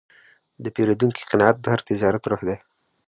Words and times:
د 0.63 0.65
پیرودونکي 0.75 1.21
قناعت 1.31 1.57
د 1.61 1.65
هر 1.73 1.81
تجارت 1.89 2.23
روح 2.31 2.41
دی. 2.47 2.57